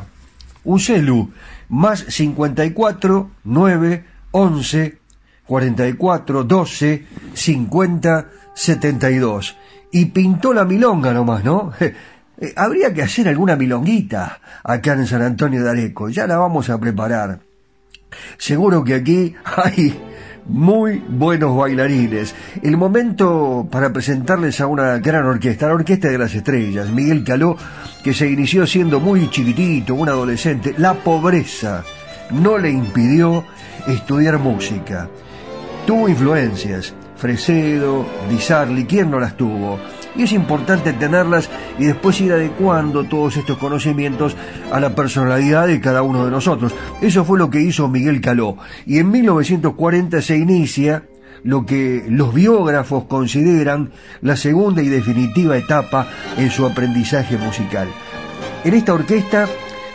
[0.65, 1.31] un celu,
[1.69, 4.99] más 54 9 11
[5.47, 9.57] 44 12 50 72.
[9.93, 11.73] Y pintó la milonga nomás, ¿no?
[12.39, 16.11] Eh, habría que hacer alguna milonguita acá en San Antonio de Areco.
[16.11, 17.46] Ya la vamos a preparar.
[18.39, 19.99] Seguro que aquí hay
[20.49, 22.35] muy buenos bailarines.
[22.63, 27.57] El momento para presentarles a una gran orquesta, la Orquesta de las Estrellas, Miguel Caló,
[28.03, 30.75] que se inició siendo muy chiquitito, un adolescente.
[30.79, 31.85] La pobreza
[32.31, 33.45] no le impidió
[33.87, 35.09] estudiar música.
[35.87, 39.79] Tuvo influencias, Fresedo, Di Sarli, ¿quién no las tuvo?
[40.17, 44.37] Y es importante tenerlas y después ir adecuando todos estos conocimientos
[44.73, 46.75] a la personalidad de cada uno de nosotros.
[47.01, 48.57] Eso fue lo que hizo Miguel Caló.
[48.87, 51.05] Y en 1940 se inicia
[51.43, 53.91] lo que los biógrafos consideran
[54.23, 57.89] la segunda y definitiva etapa en su aprendizaje musical.
[58.65, 59.47] En esta orquesta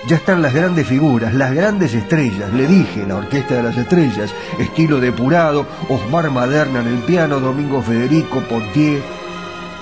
[0.07, 4.33] ya están las grandes figuras, las grandes estrellas, le dije, la Orquesta de las Estrellas,
[4.59, 9.01] estilo depurado, Osmar Maderna en el piano, Domingo Federico, Pontier,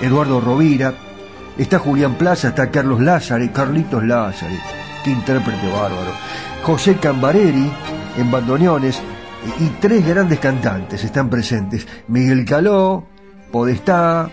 [0.00, 0.94] Eduardo Rovira,
[1.58, 4.54] está Julián Plaza, está Carlos Lázaro, Carlitos Lázaro,
[5.04, 6.12] qué intérprete bárbaro,
[6.62, 7.70] José Cambareri
[8.16, 9.00] en bandoneones
[9.58, 13.04] y tres grandes cantantes están presentes, Miguel Caló,
[13.50, 14.28] Podestá,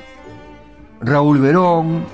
[1.01, 2.05] Raúl Verón,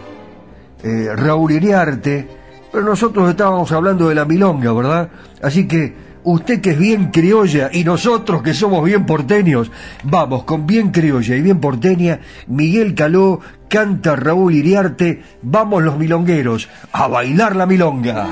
[0.84, 2.28] eh, Raúl Iriarte,
[2.72, 5.10] pero nosotros estábamos hablando de la milonga, ¿verdad?
[5.42, 9.72] Así que usted que es bien criolla y nosotros que somos bien porteños,
[10.04, 16.70] vamos con bien criolla y bien porteña, Miguel Caló canta Raúl Iriarte, vamos los milongueros,
[16.92, 18.28] a bailar la milonga.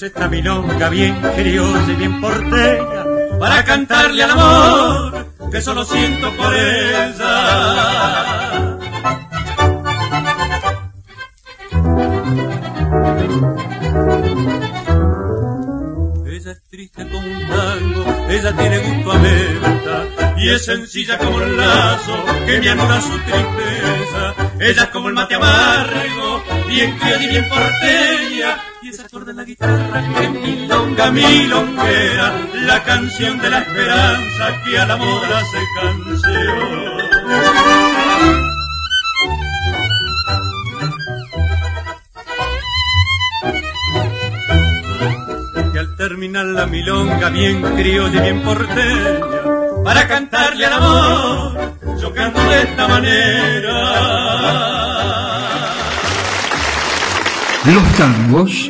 [0.00, 3.04] Empecé esta milonga bien criolla y bien porteña
[3.38, 7.36] para cantarle al amor que solo siento por ella.
[16.26, 20.06] Ella es triste como un tango, ella tiene gusto a menta
[20.38, 24.34] y es sencilla como el lazo que me anuda su tristeza.
[24.60, 28.09] Ella es como el mate amargo, bien criolla y bien porteña
[29.32, 32.32] la guitarra que milonga milonguera,
[32.66, 37.00] la canción de la esperanza que al amor hace canción.
[45.72, 49.20] Que al terminar la milonga bien criolla y bien porteña,
[49.84, 54.20] para cantarle al amor, yo canto de esta manera.
[57.66, 58.69] Los tangos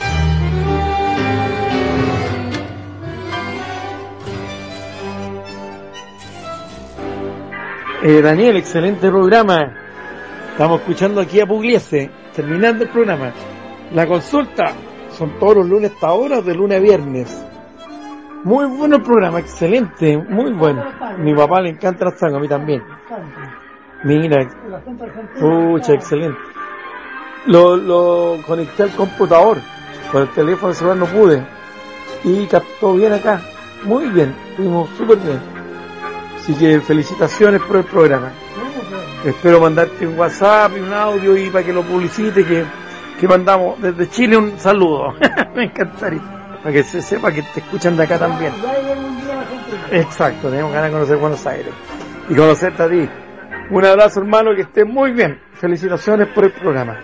[8.03, 9.75] Eh, Daniel, excelente programa.
[10.51, 13.31] Estamos escuchando aquí a Pugliese, terminando el programa.
[13.93, 14.73] La consulta,
[15.11, 17.45] son todos los lunes hasta ahora, de lunes a viernes.
[18.43, 20.83] Muy bueno el programa, excelente, muy bueno.
[21.19, 22.81] Mi papá le encanta la tango, a mí también.
[24.03, 24.49] Mira,
[25.39, 26.39] pucha, excelente.
[27.45, 29.59] Lo, lo conecté al computador,
[30.11, 31.45] con el teléfono celular no pude.
[32.23, 33.41] Y captó bien acá,
[33.83, 35.50] muy bien, estuvimos súper bien.
[36.41, 38.31] Así que felicitaciones por el programa.
[39.25, 42.65] Espero mandarte un WhatsApp y un audio y para que lo publicite que
[43.21, 45.13] que mandamos desde Chile un saludo.
[45.55, 46.19] Me encantaría.
[46.63, 48.51] Para que se sepa que te escuchan de acá también.
[49.91, 51.71] Exacto, tenemos ganas de conocer Buenos Aires.
[52.29, 53.07] Y conocerte a ti.
[53.69, 55.39] Un abrazo hermano, que estés muy bien.
[55.53, 56.99] Felicitaciones por el programa.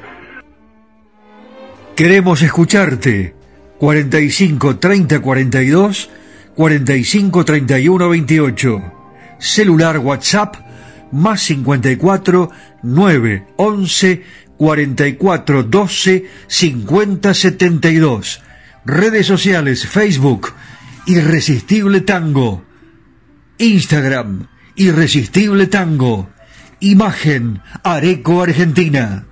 [1.95, 3.35] Queremos escucharte.
[3.77, 6.09] 45 30 42
[6.55, 8.96] 45 31 28.
[9.39, 10.55] Celular WhatsApp
[11.11, 12.49] más 54
[12.83, 14.23] 9 11
[14.57, 18.41] 44 12 50 72.
[18.85, 20.53] Redes sociales Facebook
[21.05, 22.63] Irresistible Tango.
[23.57, 26.29] Instagram Irresistible Tango.
[26.79, 29.25] Imagen Areco Argentina.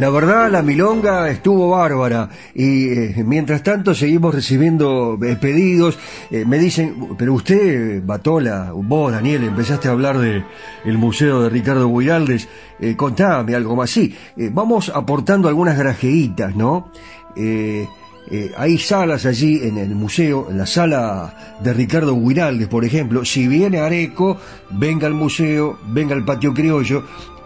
[0.00, 5.98] La verdad, la milonga estuvo bárbara y eh, mientras tanto seguimos recibiendo eh, pedidos.
[6.30, 10.42] Eh, me dicen, pero usted, Batola, vos, Daniel, empezaste a hablar del
[10.86, 12.48] el museo de Ricardo Guiraldes.
[12.96, 13.90] contame algo más.
[13.90, 14.16] Sí,
[14.52, 16.90] vamos aportando algunas grajeitas, ¿no?
[18.56, 23.22] hay salas allí en el museo, en la sala de Ricardo Guiraldes, por ejemplo.
[23.26, 24.38] Si viene Areco,
[24.70, 27.04] venga al museo, venga al patio criollo.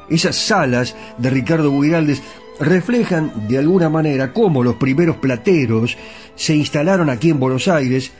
[0.09, 2.23] Esas salas de Ricardo Guiraldes
[2.61, 5.97] reflejan de alguna manera cómo los primeros plateros
[6.37, 8.13] se instalaron aquí en Buenos Aires.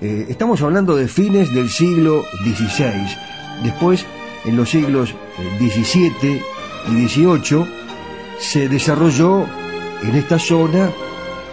[0.00, 3.16] Eh, estamos hablando de fines del siglo XVI.
[3.64, 4.04] Después,
[4.44, 5.14] en los siglos
[5.58, 6.42] XVII eh,
[6.90, 7.64] y XVIII,
[8.38, 9.46] se desarrolló
[10.02, 10.90] en esta zona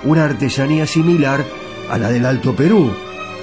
[0.03, 1.43] una artesanía similar
[1.89, 2.91] a la del Alto Perú.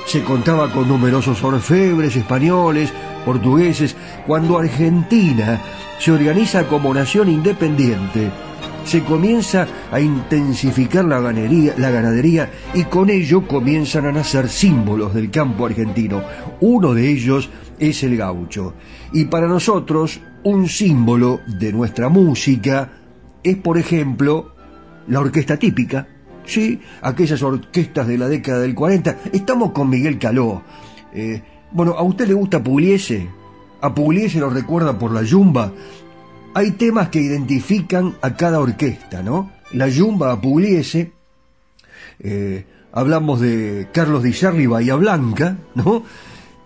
[0.06, 2.92] Se contaba con numerosos orfebres españoles,
[3.24, 5.60] portugueses, cuando Argentina
[5.98, 8.30] se organiza como nación independiente
[8.84, 15.14] se comienza a intensificar la ganadería, la ganadería y con ello comienzan a nacer símbolos
[15.14, 16.22] del campo argentino.
[16.60, 18.74] Uno de ellos es el gaucho.
[19.12, 22.90] Y para nosotros, un símbolo de nuestra música
[23.42, 24.54] es, por ejemplo,
[25.08, 26.06] la orquesta típica.
[26.44, 29.16] Sí, aquellas orquestas de la década del 40.
[29.32, 30.62] Estamos con Miguel Caló.
[31.14, 33.28] Eh, bueno, ¿a usted le gusta Pugliese?
[33.80, 35.72] ¿A Pugliese lo recuerda por la yumba?
[36.54, 39.50] Hay temas que identifican a cada orquesta, ¿no?
[39.72, 41.12] La Yumba Pugliese,
[42.20, 46.04] eh, hablamos de Carlos Di Sarli, Bahía Blanca, ¿no?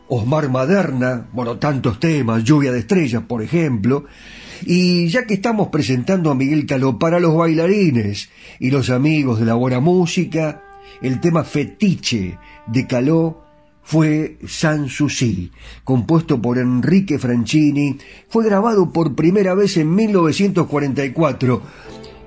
[0.09, 4.05] Osmar Maderna, bueno, tantos temas, Lluvia de Estrellas, por ejemplo.
[4.65, 9.47] Y ya que estamos presentando a Miguel Caló para los bailarines y los amigos de
[9.47, 10.63] la buena música,
[11.03, 13.46] el tema fetiche de Caló
[13.87, 15.53] fue Sanssouci,
[15.85, 17.97] compuesto por Enrique Franchini,
[18.29, 21.63] fue grabado por primera vez en 1944.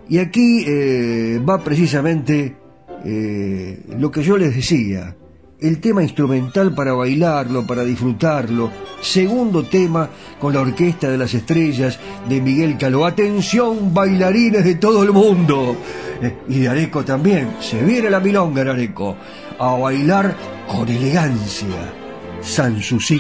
[0.08, 2.56] Y aquí eh, va precisamente
[3.04, 5.18] eh, lo que yo les decía,
[5.62, 8.72] el tema instrumental para bailarlo, para disfrutarlo.
[9.02, 13.06] Segundo tema con la Orquesta de las Estrellas de Miguel Caló.
[13.06, 15.76] Atención, bailarines de todo el mundo.
[16.22, 17.56] Eh, y de Areco también.
[17.60, 19.16] Se viene la milonga en Areco.
[19.60, 20.36] A bailar
[20.68, 21.94] con elegancia.
[22.42, 23.20] Sanssouci.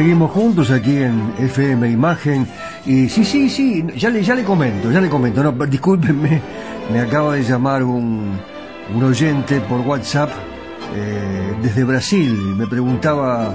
[0.00, 2.48] Seguimos juntos aquí en FM Imagen.
[2.86, 6.40] Y sí, sí, sí, ya le, ya le comento, ya le comento, no, discúlpenme,
[6.90, 8.34] me acaba de llamar un,
[8.94, 10.30] un oyente por WhatsApp
[10.96, 13.54] eh, desde Brasil, me preguntaba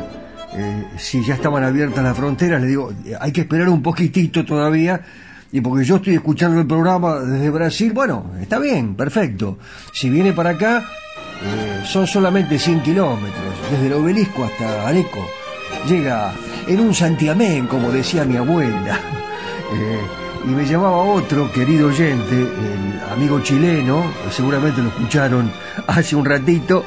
[0.54, 5.02] eh, si ya estaban abiertas las fronteras, le digo, hay que esperar un poquitito todavía,
[5.52, 9.58] y porque yo estoy escuchando el programa desde Brasil, bueno, está bien, perfecto.
[9.94, 10.86] Si viene para acá,
[11.44, 15.26] eh, son solamente 100 kilómetros, desde el obelisco hasta Areco.
[15.88, 16.34] Llega
[16.68, 19.00] en un santiamén, como decía mi abuela.
[19.74, 20.00] Eh,
[20.46, 25.52] y me llamaba otro querido oyente, el amigo chileno, seguramente lo escucharon
[25.88, 26.84] hace un ratito,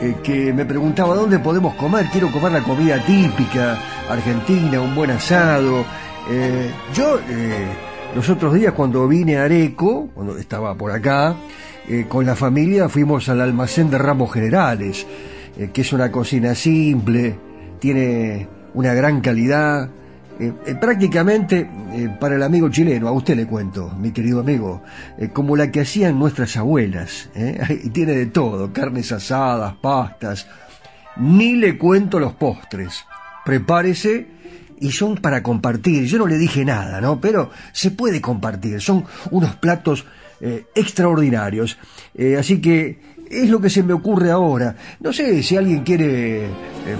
[0.00, 3.78] eh, que me preguntaba dónde podemos comer, quiero comer la comida típica
[4.08, 5.84] argentina, un buen asado.
[6.30, 7.18] Eh, yo
[8.14, 11.34] los otros días cuando vine a Areco, cuando estaba por acá,
[12.08, 15.06] con la familia fuimos al almacén de ramos generales,
[15.72, 17.36] que es una cocina simple,
[17.84, 19.90] tiene una gran calidad,
[20.40, 24.82] eh, eh, prácticamente eh, para el amigo chileno, a usted le cuento, mi querido amigo,
[25.34, 27.28] como la que hacían nuestras abuelas,
[27.84, 30.46] y tiene de todo, carnes asadas, pastas,
[31.18, 33.04] ni le cuento los postres.
[33.44, 34.28] Prepárese
[34.80, 36.06] y son para compartir.
[36.06, 37.20] Yo no le dije nada, ¿no?
[37.20, 38.80] Pero se puede compartir.
[38.80, 40.06] Son unos platos
[40.74, 41.76] extraordinarios.
[42.38, 44.76] Así que es lo que se me ocurre ahora.
[45.00, 46.50] No sé si alguien quiere, eh,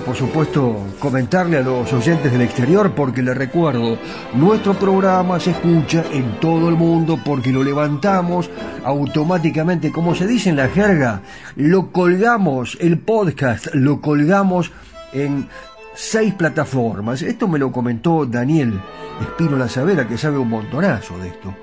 [0.05, 3.99] por supuesto, comentarle a los oyentes del exterior, porque le recuerdo,
[4.35, 8.51] nuestro programa se escucha en todo el mundo porque lo levantamos
[8.85, 11.22] automáticamente, como se dice en la jerga,
[11.57, 14.72] lo colgamos, el podcast lo colgamos
[15.12, 15.49] en
[15.95, 17.22] seis plataformas.
[17.22, 18.80] Esto me lo comentó Daniel
[19.20, 21.55] Espínola Savera, que sabe un montonazo de esto.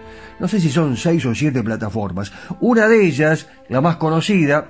[0.41, 2.33] No sé si son seis o siete plataformas.
[2.61, 4.65] Una de ellas, la más conocida,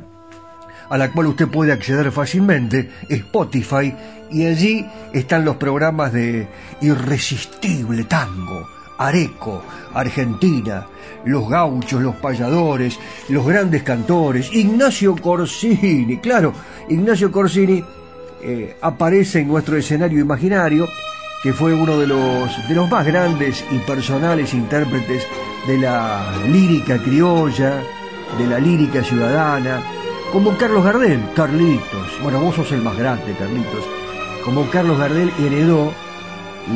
[0.90, 3.96] a la cual usted puede acceder fácilmente, Spotify,
[4.30, 6.46] y allí están los programas de
[6.82, 8.68] Irresistible Tango,
[8.98, 9.64] Areco,
[9.94, 10.88] Argentina,
[11.24, 13.00] los gauchos, los payadores,
[13.30, 16.52] los grandes cantores, Ignacio Corsini, claro,
[16.90, 17.82] Ignacio Corsini
[18.44, 20.86] eh, aparece en nuestro escenario imaginario,
[21.44, 25.26] que fue uno de los, de los más grandes y personales intérpretes
[25.68, 27.82] de la lírica criolla,
[28.38, 29.82] de la lírica ciudadana,
[30.32, 33.84] como Carlos Gardel, Carlitos, bueno, vos sos el más grande, Carlitos,
[34.46, 35.92] como Carlos Gardel heredó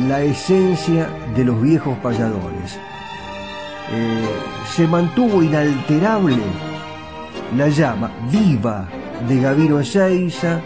[0.08, 2.78] la esencia de los viejos payadores.
[3.92, 4.28] Eh,
[4.74, 6.42] se mantuvo inalterable
[7.56, 8.88] la llama viva
[9.28, 10.60] de Gavino Ezeiza,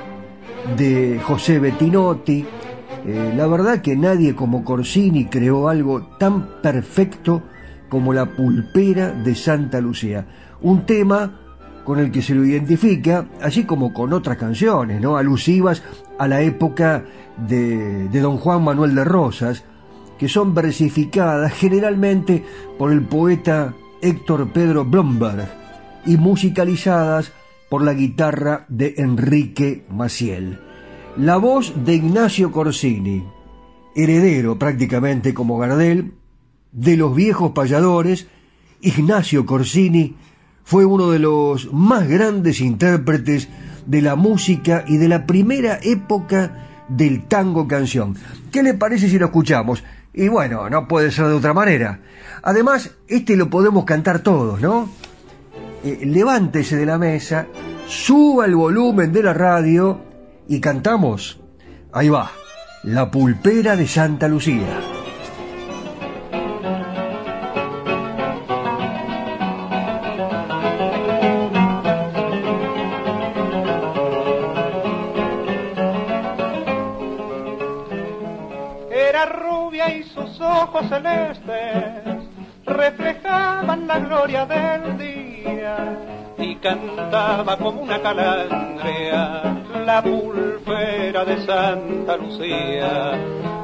[0.77, 2.47] de José Bettinotti.
[3.07, 7.43] Eh, la verdad que nadie como Corsini creó algo tan perfecto
[7.89, 10.27] como la pulpera de Santa Lucía.
[10.61, 11.41] Un tema
[11.85, 15.17] con el que se lo identifica, así como con otras canciones, ¿no?
[15.17, 15.83] alusivas
[16.19, 17.05] a la época
[17.49, 19.65] de, de don Juan Manuel de Rosas,
[20.19, 22.45] que son versificadas generalmente
[22.79, 25.49] por el poeta Héctor Pedro Blomberg
[26.05, 27.33] y musicalizadas
[27.71, 30.59] por la guitarra de Enrique Maciel.
[31.17, 33.27] La voz de Ignacio Corsini,
[33.97, 36.15] heredero prácticamente como Gardel,
[36.73, 38.29] de los viejos payadores,
[38.81, 40.15] Ignacio Corsini
[40.63, 43.49] fue uno de los más grandes intérpretes
[43.87, 48.15] de la música y de la primera época del tango canción.
[48.53, 49.83] ¿Qué le parece si lo escuchamos?
[50.15, 52.01] Y bueno, no puede ser de otra manera.
[52.43, 54.89] Además, este lo podemos cantar todos, ¿no?
[55.83, 57.47] Eh, levántese de la mesa,
[57.89, 60.10] suba el volumen de la radio
[60.51, 61.39] y cantamos.
[61.93, 62.33] Ahí va,
[62.83, 64.81] La Pulpera de Santa Lucía.
[78.91, 82.25] Era rubia y sus ojos celestes
[82.67, 85.97] reflejaban la gloria del día
[86.39, 89.60] y cantaba como una calandria
[89.91, 93.13] la pulpera de Santa Lucía.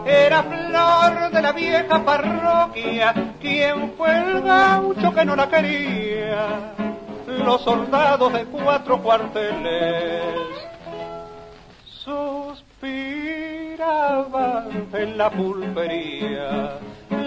[0.05, 6.73] Era flor de la vieja parroquia, quien fue el gaucho que no la quería.
[7.29, 10.25] Los soldados de cuatro cuarteles
[11.85, 12.65] suspiraban
[14.93, 16.81] en la pulpería.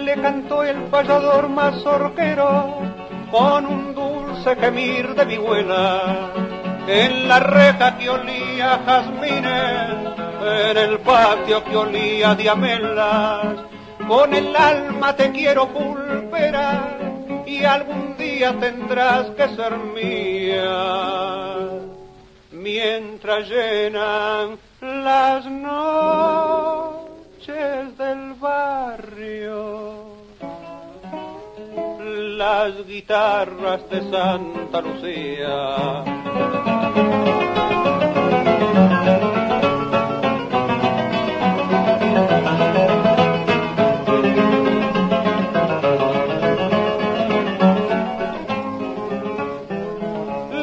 [0.04, 2.76] Le cantó el payador mazorquero
[3.30, 6.59] con un dulce gemir de vihuela.
[6.92, 9.90] En la reja que olía jazmines,
[10.42, 13.58] en el patio que olía diamelas.
[14.08, 16.98] Con el alma te quiero pulpera
[17.46, 21.68] y algún día tendrás que ser mía
[22.50, 27.06] mientras llenan las noches
[27.98, 29.89] del barrio.
[32.40, 35.58] Las guitarras de Santa Lucía.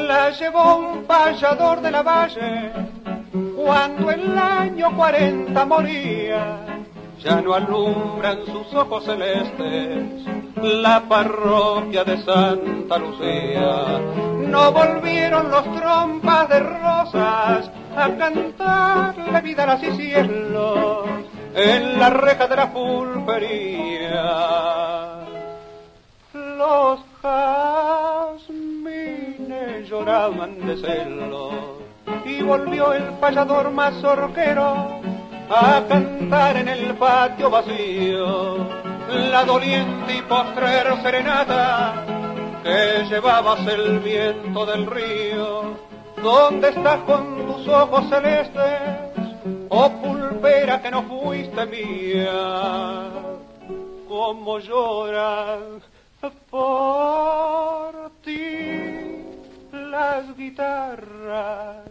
[0.07, 2.71] La llevó un payador de la valle
[3.55, 6.57] cuando el año 40 moría.
[7.19, 13.99] Ya no alumbran sus ojos celestes la parroquia de Santa Lucía.
[14.47, 21.05] No volvieron los trompas de rosas a cantarle vida a las y cielos
[21.53, 24.23] en la reja de la pulpería.
[26.33, 28.47] Los jazmines
[29.89, 31.53] lloraban de celos
[32.25, 35.01] y volvió el payador mazorquero
[35.49, 42.05] a cantar en el patio vacío la doliente y postrer serenata
[42.63, 45.77] que llevabas el viento del río.
[46.21, 49.07] ¿Dónde estás con tus ojos celestes?
[49.69, 53.09] Oh pulpera que no fuiste mía,
[54.07, 55.81] como lloran
[56.49, 59.23] por ti
[59.71, 61.89] las guitarras,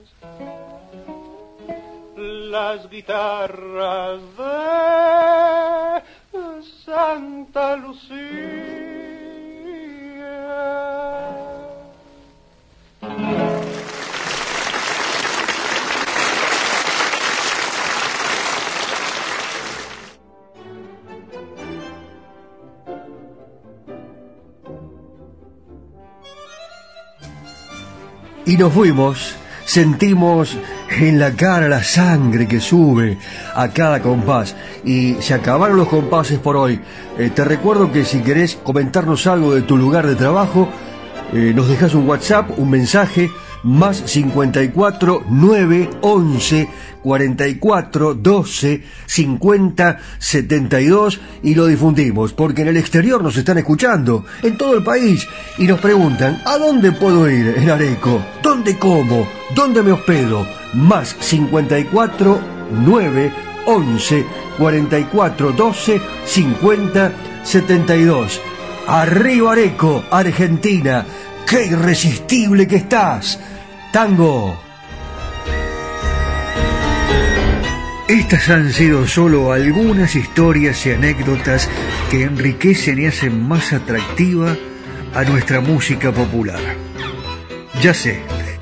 [2.16, 6.02] las guitarras de
[6.84, 8.86] Santa Lucía.
[28.46, 30.56] Y nos fuimos, sentimos
[30.90, 33.18] en la cara la sangre que sube
[33.54, 34.54] a cada compás.
[34.84, 36.80] Y se acabaron los compases por hoy.
[37.18, 40.68] Eh, te recuerdo que si querés comentarnos algo de tu lugar de trabajo,
[41.32, 43.30] eh, nos dejas un WhatsApp, un mensaje,
[43.62, 46.68] más 54 9 11
[47.02, 54.56] 44 12 50 72 y lo difundimos porque en el exterior nos están escuchando, en
[54.56, 55.26] todo el país,
[55.58, 58.20] y nos preguntan, ¿a dónde puedo ir en Areco?
[58.56, 59.28] ¿Dónde como?
[59.54, 60.46] ¿Dónde me hospedo?
[60.72, 62.40] Más 54
[62.70, 63.32] 9
[63.66, 64.24] 11
[64.56, 67.12] 44 12 50
[67.44, 68.40] 72.
[68.86, 71.04] Arriba Areco, Argentina.
[71.46, 73.38] ¡Qué irresistible que estás!
[73.92, 74.56] Tango.
[78.08, 81.68] Estas han sido solo algunas historias y anécdotas
[82.10, 84.56] que enriquecen y hacen más atractiva
[85.14, 86.86] a nuestra música popular.
[87.82, 88.22] Ya sé,